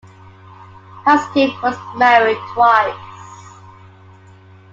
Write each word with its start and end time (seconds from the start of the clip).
Haskin 1.05 1.53
was 1.61 1.75
married 1.95 2.39
twice. 2.55 3.61